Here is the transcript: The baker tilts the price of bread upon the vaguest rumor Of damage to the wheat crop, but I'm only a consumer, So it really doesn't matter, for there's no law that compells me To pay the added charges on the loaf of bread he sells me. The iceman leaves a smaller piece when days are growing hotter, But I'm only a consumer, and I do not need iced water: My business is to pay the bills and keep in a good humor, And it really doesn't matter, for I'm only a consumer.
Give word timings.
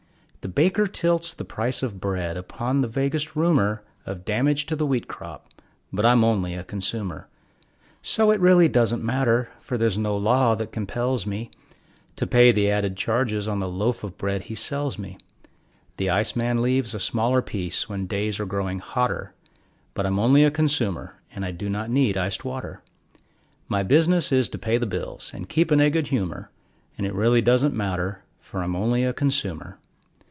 The 0.43 0.47
baker 0.49 0.87
tilts 0.87 1.35
the 1.35 1.45
price 1.45 1.83
of 1.83 2.01
bread 2.01 2.35
upon 2.35 2.81
the 2.81 2.87
vaguest 2.87 3.35
rumor 3.35 3.83
Of 4.07 4.25
damage 4.25 4.65
to 4.65 4.75
the 4.75 4.87
wheat 4.87 5.07
crop, 5.07 5.45
but 5.93 6.03
I'm 6.03 6.23
only 6.23 6.55
a 6.55 6.63
consumer, 6.63 7.27
So 8.01 8.31
it 8.31 8.39
really 8.39 8.67
doesn't 8.67 9.03
matter, 9.03 9.49
for 9.59 9.77
there's 9.77 9.99
no 9.99 10.17
law 10.17 10.55
that 10.55 10.71
compells 10.71 11.27
me 11.27 11.51
To 12.15 12.25
pay 12.25 12.51
the 12.51 12.71
added 12.71 12.97
charges 12.97 13.47
on 13.47 13.59
the 13.59 13.69
loaf 13.69 14.03
of 14.03 14.17
bread 14.17 14.45
he 14.45 14.55
sells 14.55 14.97
me. 14.97 15.19
The 15.97 16.09
iceman 16.09 16.59
leaves 16.63 16.95
a 16.95 16.99
smaller 16.99 17.43
piece 17.43 17.87
when 17.87 18.07
days 18.07 18.39
are 18.39 18.47
growing 18.47 18.79
hotter, 18.79 19.35
But 19.93 20.07
I'm 20.07 20.17
only 20.17 20.43
a 20.43 20.49
consumer, 20.49 21.21
and 21.31 21.45
I 21.45 21.51
do 21.51 21.69
not 21.69 21.91
need 21.91 22.17
iced 22.17 22.43
water: 22.43 22.81
My 23.67 23.83
business 23.83 24.31
is 24.31 24.49
to 24.49 24.57
pay 24.57 24.79
the 24.79 24.87
bills 24.87 25.29
and 25.35 25.47
keep 25.47 25.71
in 25.71 25.79
a 25.79 25.91
good 25.91 26.07
humor, 26.07 26.49
And 26.97 27.05
it 27.05 27.13
really 27.13 27.43
doesn't 27.43 27.75
matter, 27.75 28.23
for 28.39 28.63
I'm 28.63 28.75
only 28.75 29.03
a 29.05 29.13
consumer. 29.13 29.77